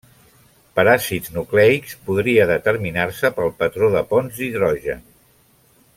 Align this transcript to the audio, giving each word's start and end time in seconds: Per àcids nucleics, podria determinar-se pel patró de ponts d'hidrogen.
Per 0.77 0.85
àcids 0.93 1.33
nucleics, 1.35 1.93
podria 2.07 2.47
determinar-se 2.53 3.33
pel 3.39 3.55
patró 3.61 3.91
de 3.97 4.03
ponts 4.15 4.41
d'hidrogen. 4.41 5.09